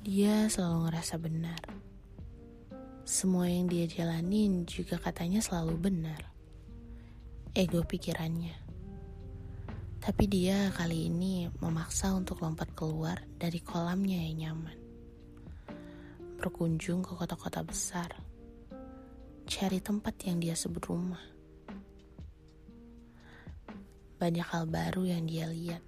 Dia 0.00 0.48
selalu 0.48 0.88
ngerasa 0.88 1.20
benar. 1.20 1.60
Semua 3.04 3.52
yang 3.52 3.68
dia 3.68 3.84
jalanin 3.84 4.64
juga 4.64 4.96
katanya 4.96 5.44
selalu 5.44 5.76
benar. 5.76 6.24
Ego 7.52 7.84
pikirannya. 7.84 8.56
Tapi 10.00 10.24
dia 10.24 10.72
kali 10.72 11.12
ini 11.12 11.52
memaksa 11.60 12.16
untuk 12.16 12.40
lompat 12.40 12.72
keluar 12.72 13.20
dari 13.36 13.60
kolamnya 13.60 14.24
yang 14.24 14.56
nyaman. 14.56 14.78
Berkunjung 16.40 17.04
ke 17.04 17.12
kota-kota 17.12 17.60
besar. 17.60 18.08
Cari 19.44 19.84
tempat 19.84 20.16
yang 20.24 20.40
dia 20.40 20.56
sebut 20.56 20.80
rumah. 20.88 21.20
Banyak 24.16 24.48
hal 24.48 24.64
baru 24.64 25.12
yang 25.12 25.28
dia 25.28 25.44
lihat. 25.44 25.84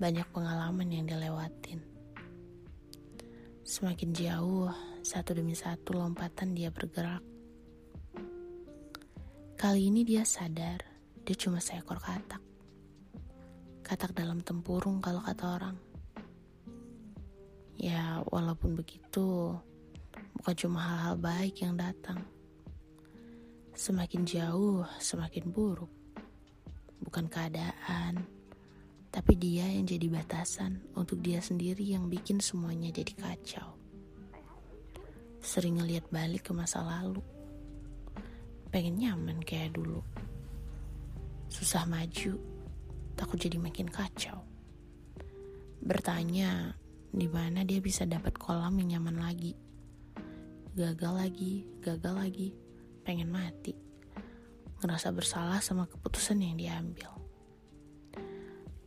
Banyak 0.00 0.32
pengalaman 0.32 0.88
yang 0.88 1.04
dia 1.04 1.20
lewatin. 1.20 1.87
Semakin 3.68 4.16
jauh, 4.16 4.72
satu 5.04 5.36
demi 5.36 5.52
satu 5.52 5.92
lompatan 5.92 6.56
dia 6.56 6.72
bergerak. 6.72 7.20
Kali 9.60 9.92
ini 9.92 10.08
dia 10.08 10.24
sadar, 10.24 10.80
dia 11.20 11.36
cuma 11.36 11.60
seekor 11.60 12.00
katak. 12.00 12.40
Katak 13.84 14.16
dalam 14.16 14.40
tempurung 14.40 15.04
kalau 15.04 15.20
kata 15.20 15.44
orang. 15.60 15.76
Ya, 17.76 18.24
walaupun 18.32 18.72
begitu, 18.72 19.52
bukan 20.40 20.54
cuma 20.56 20.80
hal-hal 20.80 21.20
baik 21.20 21.60
yang 21.60 21.76
datang. 21.76 22.24
Semakin 23.76 24.24
jauh, 24.24 24.88
semakin 24.96 25.44
buruk. 25.52 25.92
Bukan 27.04 27.28
keadaan, 27.28 28.24
tapi 29.18 29.34
dia 29.34 29.66
yang 29.66 29.82
jadi 29.82 30.06
batasan 30.14 30.78
untuk 30.94 31.18
dia 31.18 31.42
sendiri 31.42 31.82
yang 31.82 32.06
bikin 32.06 32.38
semuanya 32.38 32.94
jadi 32.94 33.18
kacau. 33.18 33.74
Sering 35.42 35.82
ngeliat 35.82 36.06
balik 36.06 36.46
ke 36.46 36.54
masa 36.54 36.86
lalu. 36.86 37.18
Pengen 38.70 39.02
nyaman 39.02 39.42
kayak 39.42 39.74
dulu. 39.74 40.06
Susah 41.50 41.82
maju, 41.90 42.38
takut 43.18 43.42
jadi 43.42 43.58
makin 43.58 43.90
kacau. 43.90 44.38
Bertanya, 45.82 46.78
di 47.10 47.26
mana 47.26 47.66
dia 47.66 47.82
bisa 47.82 48.06
dapat 48.06 48.38
kolam 48.38 48.78
yang 48.78 49.02
nyaman 49.02 49.18
lagi. 49.18 49.58
Gagal 50.78 51.26
lagi, 51.26 51.66
gagal 51.82 52.14
lagi, 52.22 52.48
pengen 53.02 53.34
mati. 53.34 53.74
Ngerasa 54.78 55.10
bersalah 55.10 55.58
sama 55.58 55.90
keputusan 55.90 56.38
yang 56.38 56.54
diambil. 56.54 57.17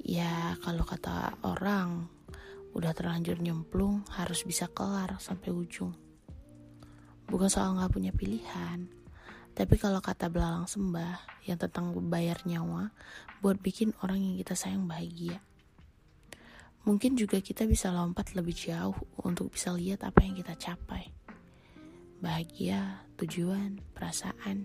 Ya 0.00 0.56
kalau 0.64 0.88
kata 0.88 1.36
orang 1.44 2.08
udah 2.72 2.96
terlanjur 2.96 3.36
nyemplung 3.36 4.00
harus 4.16 4.48
bisa 4.48 4.64
kelar 4.72 5.20
sampai 5.20 5.52
ujung. 5.52 5.92
Bukan 7.28 7.52
soal 7.52 7.76
nggak 7.76 7.92
punya 7.92 8.10
pilihan, 8.10 8.88
tapi 9.52 9.76
kalau 9.76 10.00
kata 10.00 10.32
belalang 10.32 10.64
sembah 10.64 11.44
yang 11.44 11.60
tentang 11.60 11.92
bayar 12.08 12.40
nyawa 12.48 12.96
buat 13.44 13.60
bikin 13.60 13.92
orang 14.00 14.24
yang 14.24 14.34
kita 14.40 14.56
sayang 14.56 14.88
bahagia. 14.88 15.44
Mungkin 16.88 17.12
juga 17.12 17.36
kita 17.44 17.68
bisa 17.68 17.92
lompat 17.92 18.32
lebih 18.32 18.56
jauh 18.56 18.96
untuk 19.20 19.52
bisa 19.52 19.68
lihat 19.76 20.00
apa 20.00 20.24
yang 20.24 20.32
kita 20.32 20.56
capai. 20.56 21.12
Bahagia, 22.24 23.04
tujuan, 23.20 23.84
perasaan 23.92 24.64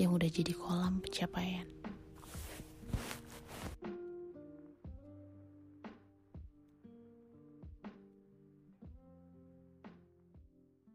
yang 0.00 0.16
udah 0.16 0.32
jadi 0.32 0.56
kolam 0.56 1.04
pencapaian. 1.04 1.75